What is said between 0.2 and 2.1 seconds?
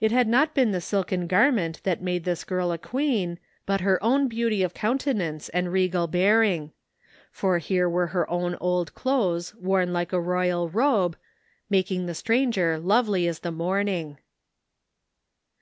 not been the silken garment that